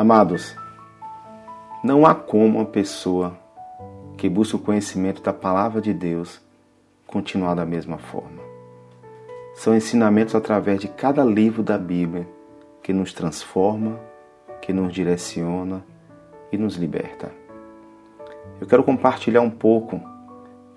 [0.00, 0.56] Amados,
[1.84, 3.36] não há como uma pessoa
[4.16, 6.40] que busca o conhecimento da palavra de Deus
[7.06, 8.40] continuar da mesma forma.
[9.54, 12.26] São ensinamentos através de cada livro da Bíblia
[12.82, 14.00] que nos transforma,
[14.62, 15.84] que nos direciona
[16.50, 17.30] e nos liberta.
[18.58, 20.00] Eu quero compartilhar um pouco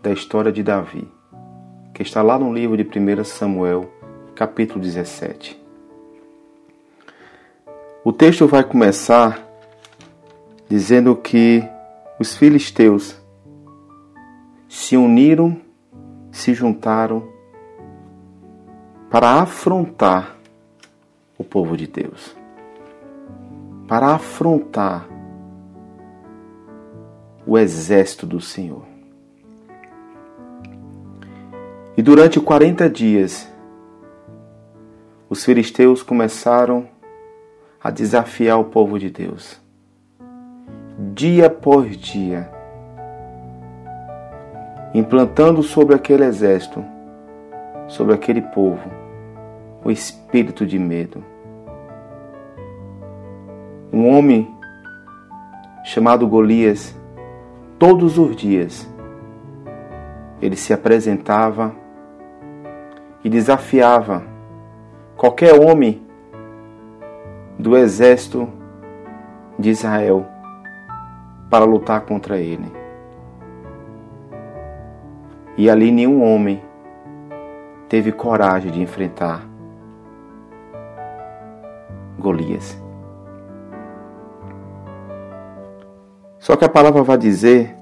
[0.00, 1.06] da história de Davi,
[1.92, 3.86] que está lá no livro de 1 Samuel,
[4.34, 5.59] capítulo 17.
[8.02, 9.46] O texto vai começar
[10.66, 11.62] dizendo que
[12.18, 13.14] os filisteus
[14.66, 15.60] se uniram,
[16.32, 17.28] se juntaram
[19.10, 20.34] para afrontar
[21.36, 22.34] o povo de Deus,
[23.86, 25.06] para afrontar
[27.46, 28.86] o exército do Senhor.
[31.98, 33.46] E durante 40 dias,
[35.28, 36.99] os filisteus começaram a
[37.88, 39.58] desafiar o povo de Deus.
[41.14, 42.50] Dia por dia,
[44.92, 46.84] implantando sobre aquele exército,
[47.88, 48.90] sobre aquele povo,
[49.82, 51.24] o espírito de medo.
[53.90, 54.54] Um homem
[55.82, 56.94] chamado Golias,
[57.78, 58.86] todos os dias,
[60.42, 61.74] ele se apresentava
[63.24, 64.22] e desafiava
[65.16, 66.09] qualquer homem
[67.60, 68.48] do exército
[69.58, 70.26] de Israel
[71.50, 72.72] para lutar contra ele.
[75.56, 76.62] E ali nenhum homem
[77.88, 79.46] teve coragem de enfrentar
[82.18, 82.80] Golias.
[86.38, 87.76] Só que a palavra vai dizer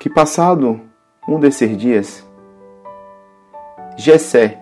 [0.00, 0.80] que passado
[1.28, 2.26] um desses dias,
[3.96, 4.58] Jessé,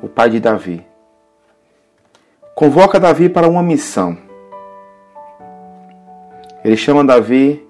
[0.00, 0.87] o pai de Davi,
[2.58, 4.18] convoca Davi para uma missão.
[6.64, 7.64] Ele chama Davi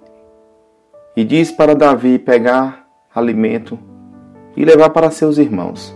[1.15, 3.78] e diz para Davi pegar alimento
[4.56, 5.94] e levar para seus irmãos.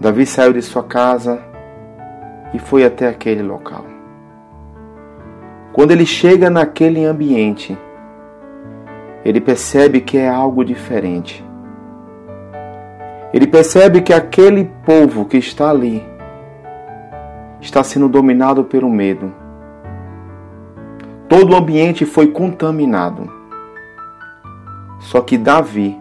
[0.00, 1.44] Davi saiu de sua casa
[2.54, 3.84] e foi até aquele local.
[5.74, 7.76] Quando ele chega naquele ambiente,
[9.22, 11.44] ele percebe que é algo diferente.
[13.34, 16.08] Ele percebe que aquele povo que está ali
[17.60, 19.32] está sendo dominado pelo medo.
[21.28, 23.30] Todo o ambiente foi contaminado.
[25.00, 25.98] Só que Davi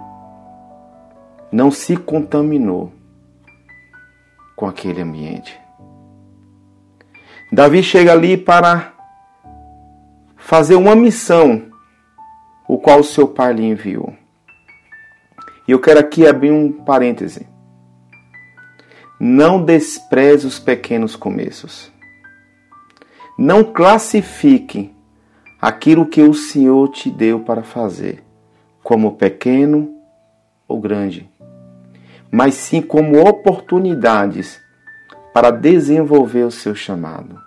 [1.51, 2.91] não se contaminou
[4.55, 5.59] com aquele ambiente.
[7.51, 8.93] Davi chega ali para
[10.37, 11.63] fazer uma missão,
[12.67, 14.13] o qual seu pai lhe enviou.
[15.67, 17.48] E eu quero aqui abrir um parêntese.
[19.19, 21.91] Não despreze os pequenos começos.
[23.37, 24.93] Não classifique
[25.61, 28.23] aquilo que o Senhor te deu para fazer
[28.81, 29.93] como pequeno
[30.67, 31.29] ou grande
[32.31, 34.61] mas sim como oportunidades
[35.33, 37.41] para desenvolver o seu chamado.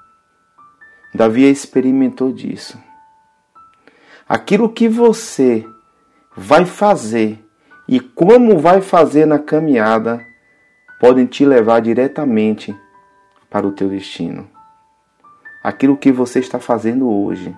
[1.14, 2.78] Davi experimentou disso.
[4.28, 5.66] Aquilo que você
[6.34, 7.44] vai fazer
[7.86, 10.24] e como vai fazer na caminhada
[11.02, 12.72] podem te levar diretamente
[13.50, 14.46] para o teu destino.
[15.60, 17.52] Aquilo que você está fazendo hoje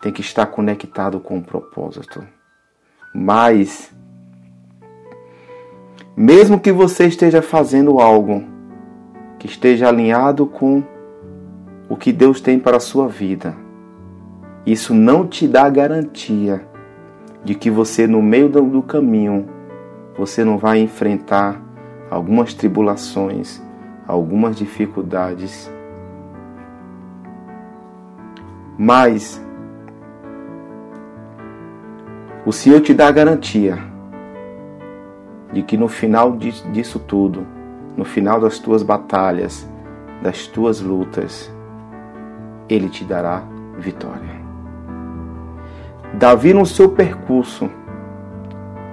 [0.00, 2.24] tem que estar conectado com o propósito.
[3.12, 3.92] Mas
[6.16, 8.44] mesmo que você esteja fazendo algo
[9.36, 10.84] que esteja alinhado com
[11.88, 13.56] o que Deus tem para a sua vida,
[14.64, 16.64] isso não te dá garantia
[17.42, 19.55] de que você, no meio do caminho,
[20.18, 21.60] você não vai enfrentar
[22.10, 23.62] algumas tribulações,
[24.06, 25.70] algumas dificuldades.
[28.78, 29.42] Mas
[32.44, 33.78] o Senhor te dá garantia
[35.52, 37.46] de que no final disso tudo,
[37.96, 39.68] no final das tuas batalhas,
[40.22, 41.52] das tuas lutas,
[42.68, 43.42] Ele te dará
[43.78, 44.36] vitória.
[46.14, 47.70] Davi, no seu percurso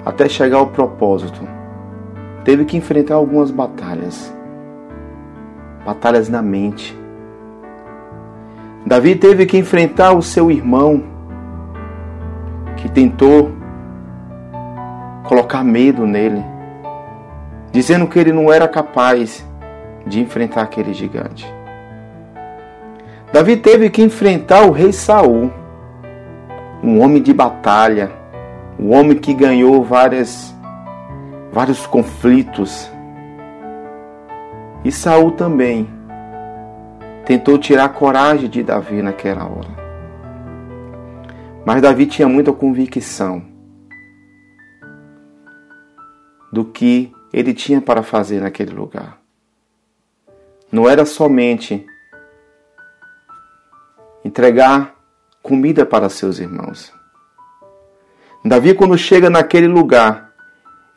[0.06, 1.48] até chegar ao propósito,
[2.44, 4.36] teve que enfrentar algumas batalhas.
[5.86, 6.98] Batalhas na mente.
[8.86, 11.04] Davi teve que enfrentar o seu irmão,
[12.76, 13.52] que tentou
[15.24, 16.44] colocar medo nele,
[17.72, 19.48] dizendo que ele não era capaz
[20.06, 21.52] de enfrentar aquele gigante.
[23.32, 25.50] Davi teve que enfrentar o rei Saul,
[26.84, 28.23] um homem de batalha,
[28.80, 30.54] um homem que ganhou várias,
[31.52, 32.90] vários conflitos.
[34.84, 35.88] E Saul também
[37.26, 39.84] tentou tirar a coragem de Davi naquela hora.
[41.66, 43.44] Mas Davi tinha muita convicção
[46.52, 49.18] do que ele tinha para fazer naquele lugar.
[50.72, 51.86] Não era somente
[54.24, 54.96] entregar
[55.42, 56.94] comida para seus irmãos.
[58.46, 60.34] Davi, quando chega naquele lugar,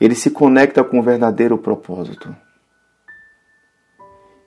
[0.00, 2.34] ele se conecta com o verdadeiro propósito.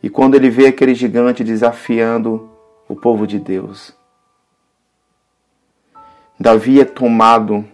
[0.01, 2.49] E quando ele vê aquele gigante desafiando
[2.87, 3.95] o povo de Deus,
[6.39, 7.65] Davi é tomado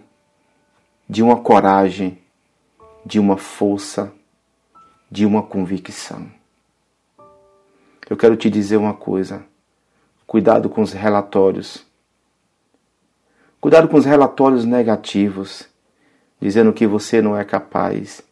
[1.08, 2.18] de uma coragem,
[3.04, 4.12] de uma força,
[5.08, 6.26] de uma convicção.
[8.10, 9.44] Eu quero te dizer uma coisa:
[10.26, 11.85] cuidado com os relatórios.
[13.66, 15.68] Cuidado com os relatórios negativos,
[16.40, 18.22] dizendo que você não é capaz,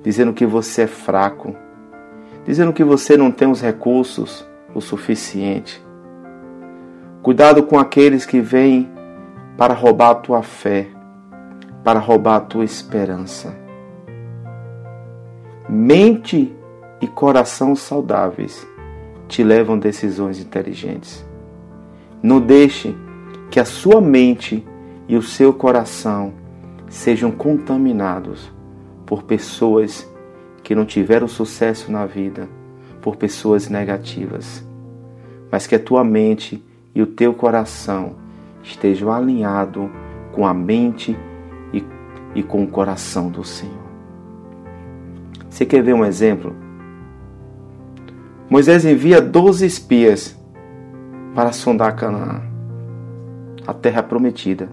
[0.00, 1.56] dizendo que você é fraco,
[2.46, 5.84] dizendo que você não tem os recursos o suficiente.
[7.20, 8.88] Cuidado com aqueles que vêm
[9.58, 10.86] para roubar a tua fé,
[11.82, 13.52] para roubar a tua esperança.
[15.68, 16.54] Mente
[17.00, 18.64] e coração saudáveis
[19.26, 21.26] te levam decisões inteligentes.
[22.22, 22.96] Não deixe
[23.50, 24.64] que a sua mente
[25.08, 26.32] e o seu coração
[26.88, 28.50] sejam contaminados
[29.04, 30.08] por pessoas
[30.62, 32.48] que não tiveram sucesso na vida,
[33.02, 34.64] por pessoas negativas,
[35.50, 36.62] mas que a tua mente
[36.94, 38.14] e o teu coração
[38.62, 39.88] estejam alinhados
[40.32, 41.16] com a mente
[41.72, 41.84] e,
[42.34, 43.90] e com o coração do Senhor.
[45.48, 46.54] Você quer ver um exemplo?
[48.48, 50.38] Moisés envia 12 espias
[51.34, 52.49] para sondar Canaã,
[53.70, 54.68] a terra prometida.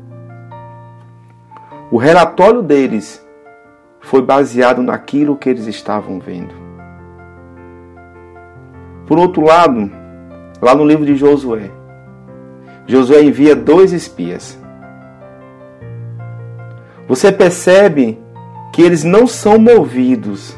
[1.91, 3.23] O relatório deles
[4.01, 6.55] foi baseado naquilo que eles estavam vendo.
[9.05, 9.91] Por outro lado,
[10.59, 11.69] lá no livro de Josué,
[12.87, 14.59] Josué envia dois espias.
[17.07, 18.19] Você percebe
[18.73, 20.57] que eles não são movidos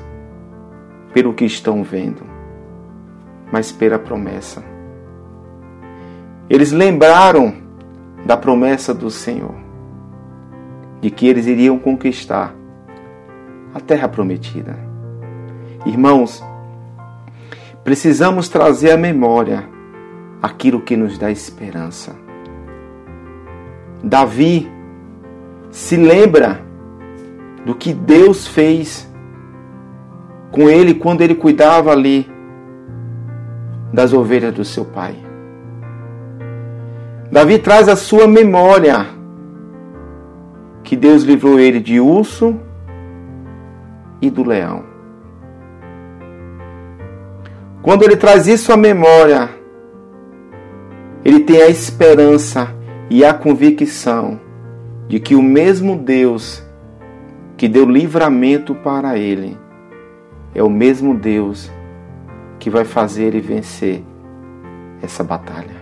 [1.13, 2.21] pelo que estão vendo,
[3.51, 4.63] mas pela promessa.
[6.49, 7.67] Eles lembraram
[8.25, 9.55] da promessa do Senhor,
[11.01, 12.53] de que eles iriam conquistar
[13.73, 14.77] a terra prometida.
[15.85, 16.43] Irmãos,
[17.83, 19.67] precisamos trazer à memória
[20.41, 22.15] aquilo que nos dá esperança.
[24.03, 24.69] Davi
[25.71, 26.61] se lembra
[27.65, 29.09] do que Deus fez
[30.51, 32.29] com ele quando ele cuidava ali
[33.93, 35.28] das ovelhas do seu pai.
[37.31, 39.05] Davi traz a sua memória
[40.83, 42.59] que Deus livrou ele de urso
[44.19, 44.83] e do leão.
[47.83, 49.47] Quando ele traz isso à memória,
[51.23, 52.75] ele tem a esperança
[53.11, 54.39] e a convicção
[55.07, 56.63] de que o mesmo Deus
[57.55, 59.55] que deu livramento para ele
[60.55, 61.71] é o mesmo Deus
[62.57, 64.03] que vai fazer ele vencer
[65.01, 65.78] essa batalha.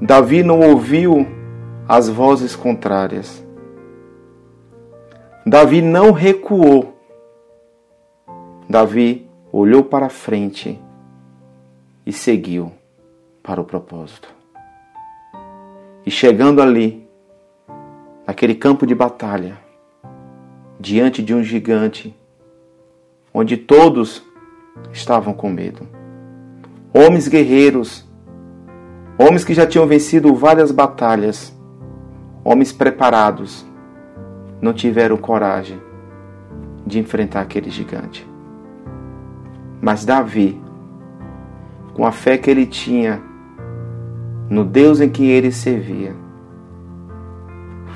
[0.00, 1.26] Davi não ouviu
[1.88, 3.44] as vozes contrárias.
[5.44, 6.96] Davi não recuou.
[8.68, 10.80] Davi olhou para frente
[12.06, 12.72] e seguiu
[13.42, 14.28] para o propósito.
[16.06, 17.08] E chegando ali,
[18.26, 19.58] naquele campo de batalha,
[20.78, 22.16] diante de um gigante,
[23.34, 24.22] onde todos
[24.92, 25.88] estavam com medo.
[26.94, 28.07] Homens guerreiros,
[29.18, 31.52] homens que já tinham vencido várias batalhas,
[32.44, 33.66] homens preparados,
[34.60, 35.80] não tiveram coragem
[36.86, 38.26] de enfrentar aquele gigante.
[39.80, 40.60] Mas Davi
[41.98, 43.20] com a fé que ele tinha
[44.48, 46.14] no Deus em que ele servia,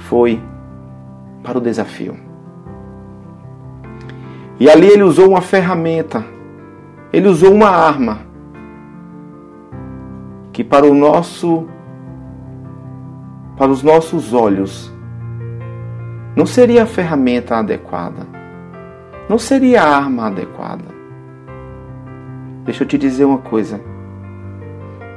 [0.08, 0.42] foi
[1.40, 2.16] para o desafio.
[4.58, 6.24] E ali ele usou uma ferramenta,
[7.12, 8.31] ele usou uma arma
[10.52, 11.66] que para o nosso
[13.56, 14.92] para os nossos olhos,
[16.34, 18.26] não seria a ferramenta adequada,
[19.28, 20.84] não seria a arma adequada.
[22.64, 23.80] Deixa eu te dizer uma coisa.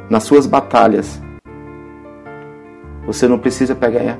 [0.09, 1.19] Nas suas batalhas,
[3.07, 4.17] você não precisa pegar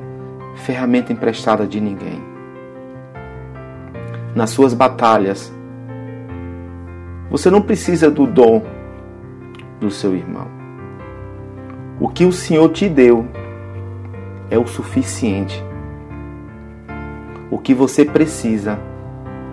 [0.56, 2.24] ferramenta emprestada de ninguém.
[4.34, 5.54] Nas suas batalhas,
[7.30, 8.64] você não precisa do dom
[9.80, 10.55] do seu irmão.
[12.00, 13.26] O que o Senhor te deu
[14.50, 15.64] é o suficiente.
[17.50, 18.78] O que você precisa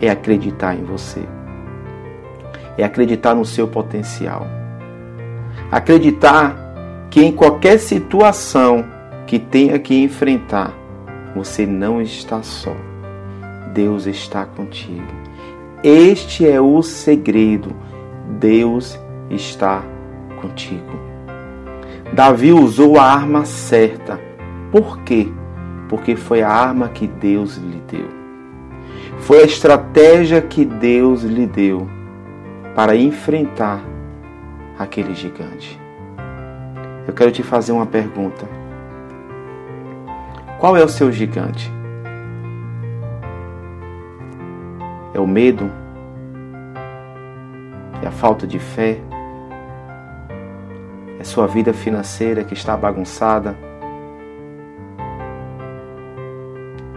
[0.00, 1.22] é acreditar em você,
[2.76, 4.46] é acreditar no seu potencial,
[5.70, 6.56] acreditar
[7.10, 8.84] que em qualquer situação
[9.26, 10.74] que tenha que enfrentar,
[11.36, 12.74] você não está só.
[13.72, 15.06] Deus está contigo.
[15.84, 17.74] Este é o segredo.
[18.38, 18.98] Deus
[19.30, 19.82] está
[20.40, 21.11] contigo.
[22.12, 24.20] Davi usou a arma certa.
[24.70, 25.28] Por quê?
[25.88, 28.08] Porque foi a arma que Deus lhe deu.
[29.20, 31.88] Foi a estratégia que Deus lhe deu
[32.74, 33.80] para enfrentar
[34.78, 35.80] aquele gigante.
[37.06, 38.46] Eu quero te fazer uma pergunta.
[40.58, 41.72] Qual é o seu gigante?
[45.14, 45.70] É o medo?
[48.02, 49.00] É a falta de fé?
[51.22, 53.56] É sua vida financeira que está bagunçada?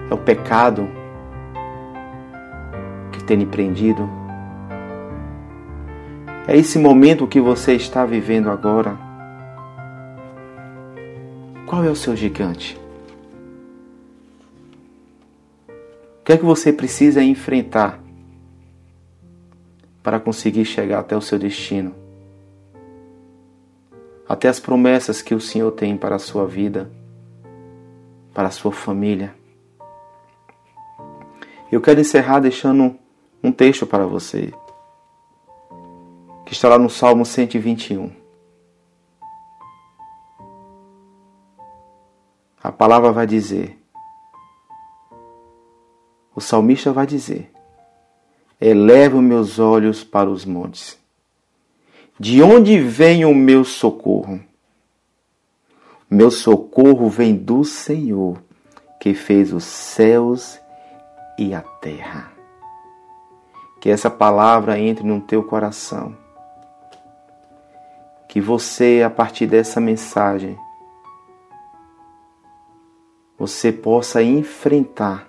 [0.09, 0.89] É o pecado
[3.11, 4.09] que tem lhe prendido?
[6.47, 8.97] É esse momento que você está vivendo agora?
[11.67, 12.81] Qual é o seu gigante?
[15.69, 17.99] O que é que você precisa enfrentar
[20.01, 22.04] para conseguir chegar até o seu destino?
[24.27, 26.91] Até as promessas que o Senhor tem para a sua vida,
[28.33, 29.35] para a sua família.
[31.71, 32.97] Eu quero encerrar deixando
[33.43, 34.53] um texto para você,
[36.45, 38.11] que está lá no Salmo 121.
[42.63, 43.79] A palavra vai dizer:
[46.35, 47.49] o salmista vai dizer:
[48.59, 50.99] Elevo meus olhos para os montes.
[52.17, 54.39] De onde vem o meu socorro?
[56.09, 58.41] Meu socorro vem do Senhor,
[59.01, 60.57] que fez os céus
[61.37, 62.31] e a terra.
[63.81, 66.15] Que essa palavra entre no teu coração.
[68.29, 70.57] Que você, a partir dessa mensagem,
[73.37, 75.27] você possa enfrentar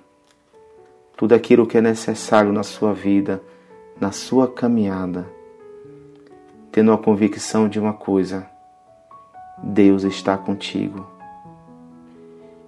[1.17, 3.43] tudo aquilo que é necessário na sua vida,
[4.01, 5.35] na sua caminhada,
[6.77, 8.47] tendo a convicção de uma coisa:
[9.63, 11.07] Deus está contigo.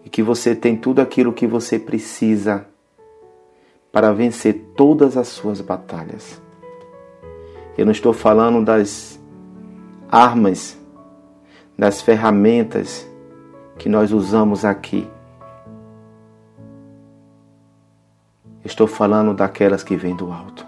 [0.02, 2.66] E que você tem tudo aquilo que você precisa
[3.92, 6.40] para vencer todas as suas batalhas.
[7.76, 9.20] Eu não estou falando das
[10.10, 10.78] armas,
[11.76, 13.06] das ferramentas
[13.76, 15.06] que nós usamos aqui
[18.64, 20.67] Estou falando daquelas que vêm do alto.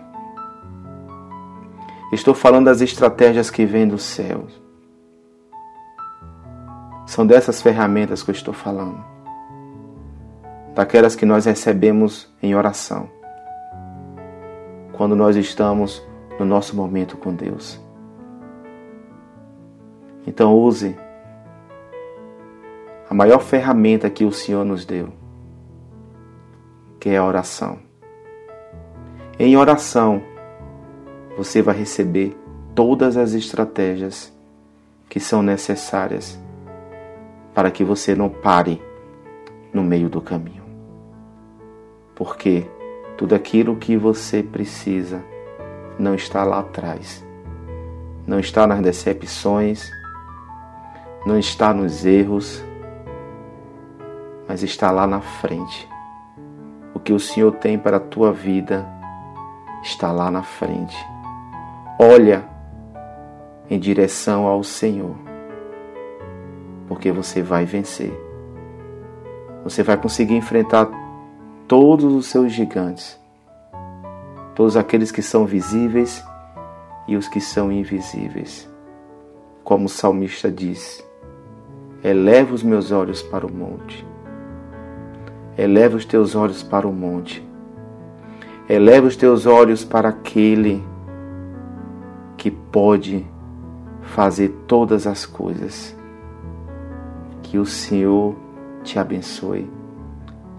[2.13, 4.47] Estou falando das estratégias que vêm do céu.
[7.07, 9.03] São dessas ferramentas que eu estou falando.
[10.75, 13.09] Daquelas que nós recebemos em oração.
[14.93, 16.03] Quando nós estamos
[16.39, 17.81] no nosso momento com Deus.
[20.27, 20.97] Então use
[23.09, 25.13] a maior ferramenta que o Senhor nos deu,
[26.99, 27.79] que é a oração.
[29.39, 30.23] Em oração,
[31.41, 32.39] você vai receber
[32.75, 34.31] todas as estratégias
[35.09, 36.39] que são necessárias
[37.55, 38.79] para que você não pare
[39.73, 40.63] no meio do caminho.
[42.15, 42.67] Porque
[43.17, 45.25] tudo aquilo que você precisa
[45.99, 47.25] não está lá atrás,
[48.27, 49.91] não está nas decepções,
[51.25, 52.63] não está nos erros,
[54.47, 55.89] mas está lá na frente.
[56.93, 58.87] O que o Senhor tem para a tua vida
[59.83, 60.95] está lá na frente.
[62.03, 62.49] Olha
[63.69, 65.15] em direção ao Senhor,
[66.89, 68.11] porque você vai vencer.
[69.63, 70.89] Você vai conseguir enfrentar
[71.69, 73.21] todos os seus gigantes,
[74.55, 76.25] todos aqueles que são visíveis
[77.07, 78.67] e os que são invisíveis.
[79.63, 81.07] Como o salmista diz:
[82.03, 84.07] Eleva os meus olhos para o monte.
[85.59, 87.47] Eleva os teus olhos para o monte
[88.71, 90.81] Eleva os teus olhos para aquele
[92.41, 93.27] que pode
[94.01, 95.95] fazer todas as coisas.
[97.43, 98.35] Que o Senhor
[98.83, 99.71] te abençoe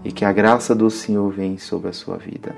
[0.04, 2.54] e que a graça do Senhor venha sobre a sua vida.